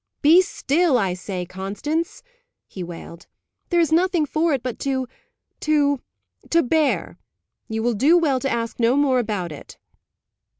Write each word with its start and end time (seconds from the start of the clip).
"Be 0.23 0.41
still, 0.41 0.97
I 0.97 1.13
say, 1.13 1.45
Constance," 1.45 2.23
he 2.67 2.83
wailed. 2.83 3.27
"There 3.69 3.79
is 3.79 3.91
nothing 3.91 4.25
for 4.25 4.51
it 4.51 4.63
but 4.63 4.79
to 4.79 5.07
to 5.59 6.01
to 6.49 6.63
bear. 6.63 7.19
You 7.67 7.83
will 7.83 7.93
do 7.93 8.17
well 8.17 8.39
to 8.39 8.49
ask 8.49 8.79
no 8.79 8.95
more 8.95 9.19
about 9.19 9.51
it." 9.51 9.77